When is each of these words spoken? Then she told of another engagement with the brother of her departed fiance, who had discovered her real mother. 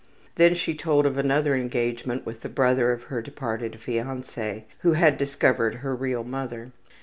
Then 0.33 0.55
she 0.55 0.73
told 0.73 1.05
of 1.05 1.19
another 1.19 1.53
engagement 1.53 2.25
with 2.25 2.41
the 2.41 2.49
brother 2.49 2.91
of 2.91 3.03
her 3.03 3.21
departed 3.21 3.75
fiance, 3.79 4.65
who 4.79 4.93
had 4.93 5.15
discovered 5.15 5.75
her 5.85 5.93
real 5.93 6.23
mother. 6.23 6.71